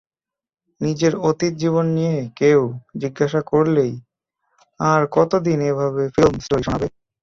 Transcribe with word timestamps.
নিজের 0.81 1.13
অতীত 1.29 1.53
জীবন 1.61 1.85
নিয়ে 1.97 2.17
কেউ 2.39 2.59
জিজ্ঞাসা 3.01 3.41
করলেই 3.51 3.93
আর 4.79 5.01
কতদিন 5.15 5.59
এভাবে 5.69 6.03
ফিল্ম 6.15 6.35
স্টোরি 6.39 6.63
শোনাবে? 6.65 6.87